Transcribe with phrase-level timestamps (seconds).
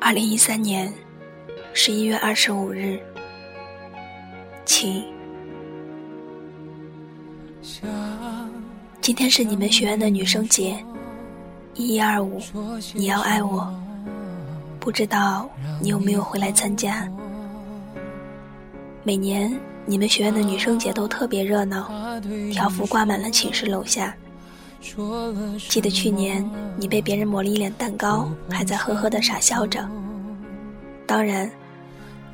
[0.00, 0.92] 二零一三年
[1.74, 2.98] 十一月二十五日，
[4.64, 5.04] 晴。
[9.00, 10.82] 今天是你们学院的女生节，
[11.74, 12.40] 一一二五，
[12.94, 13.72] 你要爱我。
[14.80, 15.50] 不知道
[15.80, 17.10] 你有没有回来参加？
[19.02, 19.54] 每年
[19.84, 21.90] 你们学院的女生节都特别热闹，
[22.52, 24.14] 条幅挂满了寝室楼下。
[25.68, 29.86] 记得去年你被别人抹了一脸蛋糕，还在呵呵的傻笑着。
[31.06, 31.50] 当然，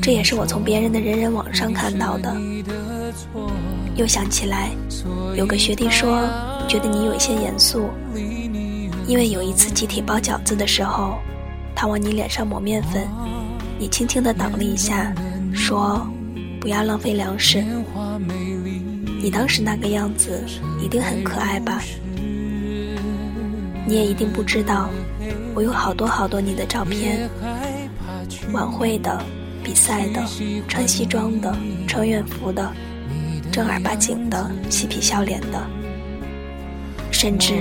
[0.00, 2.34] 这也是我从别人的人人网上看到的。
[3.96, 4.70] 又想起来，
[5.36, 6.28] 有个学弟说，
[6.68, 7.88] 觉得你有一些严肃，
[9.06, 11.18] 因为有一次集体包饺子的时候，
[11.74, 13.08] 他往你脸上抹面粉，
[13.78, 15.12] 你轻轻的挡了一下，
[15.52, 16.06] 说。
[16.60, 17.64] 不要浪费粮食。
[19.22, 20.42] 你当时那个样子
[20.82, 21.80] 一定很可爱吧？
[23.88, 24.90] 你也一定不知道，
[25.54, 27.26] 我有好多好多你的照片，
[28.52, 29.18] 晚会的、
[29.64, 30.22] 比赛的、
[30.68, 32.70] 穿西装的、穿院服的、
[33.50, 35.66] 正儿八经的、嬉皮笑脸的，
[37.10, 37.54] 甚至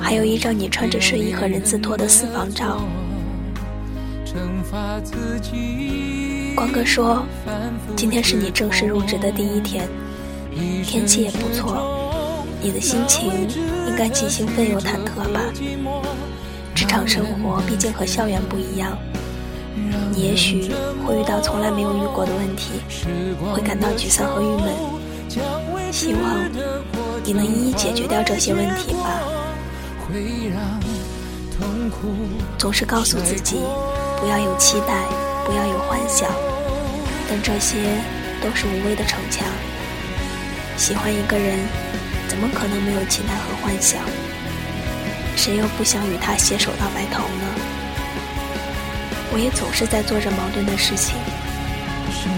[0.00, 2.82] 还有一张你穿着睡衣和人字拖的私房照。
[6.56, 7.24] 光哥说
[7.94, 9.88] ：“今天是你正式入职的第一天，
[10.82, 12.07] 天气也不错，
[12.60, 13.48] 你的心情
[13.86, 15.40] 应该既兴奋又忐忑吧？
[16.74, 18.96] 职场生活毕竟和校园不一样，
[20.12, 20.70] 你也许
[21.06, 22.80] 会遇到从来没有遇过的问题，
[23.52, 24.74] 会感到沮丧和郁闷。
[25.92, 26.22] 希望
[27.24, 29.20] 你能一一解决掉这些问题吧。
[32.56, 33.56] 总是告诉自己，
[34.20, 35.04] 不要有期待。”
[35.48, 36.28] 不要有幻想，
[37.26, 37.78] 但这些
[38.42, 39.46] 都是无谓的逞强。
[40.76, 41.60] 喜欢一个人，
[42.28, 44.02] 怎么可能没有期待和幻想？
[45.34, 47.44] 谁又不想与他携手到白头呢？
[49.32, 51.14] 我也总是在做着矛盾的事情。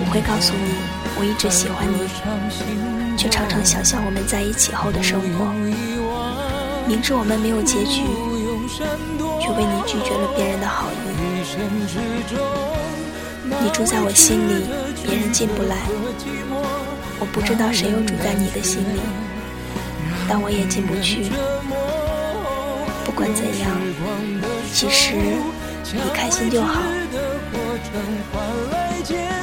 [0.02, 0.74] 我会告诉你，
[1.18, 5.52] 我一直喜欢你，却常常想象我们在一起后的生活。
[6.86, 8.02] 明知我们没有结局，
[9.40, 10.94] 却为你拒绝了别人的好意。
[13.62, 14.66] 你住在我心里，
[15.06, 15.76] 别人进不来。
[17.18, 19.00] 我不知道谁又住在你的心里，
[20.30, 21.24] 但我也进不去。
[23.04, 23.76] 不管怎样，
[24.72, 25.12] 其实
[25.92, 26.80] 你开心就好。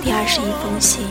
[0.01, 1.05] 第二是一封信。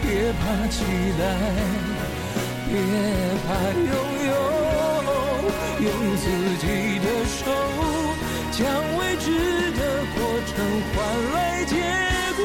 [0.00, 0.76] 别怕期
[1.18, 1.22] 待，
[2.68, 2.72] 别
[3.44, 3.92] 怕拥
[4.28, 4.30] 有，
[5.80, 5.86] 用
[6.16, 6.22] 自
[6.60, 6.64] 己
[7.00, 7.40] 的手，
[8.58, 8.66] 将
[8.98, 9.30] 未知
[9.70, 9.80] 的
[10.16, 10.52] 过程
[10.90, 10.96] 换
[11.32, 11.76] 来结
[12.36, 12.42] 果，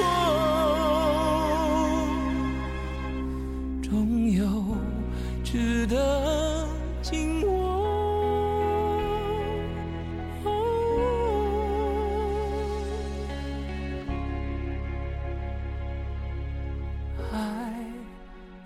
[3.81, 4.45] 终有
[5.43, 6.67] 值得
[7.01, 7.49] 紧握。
[17.31, 17.35] 爱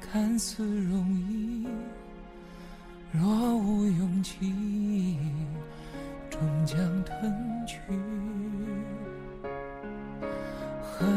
[0.01, 1.65] 看似容易，
[3.13, 4.35] 若无勇气，
[6.39, 7.79] 终将吞去。
[10.83, 11.07] 恨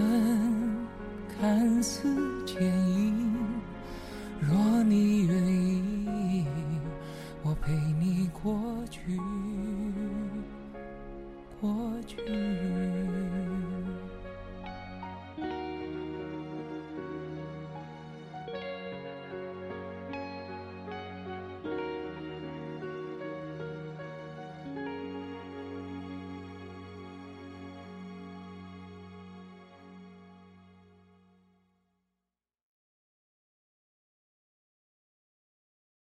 [1.39, 2.09] 看似
[2.47, 3.30] 坚硬，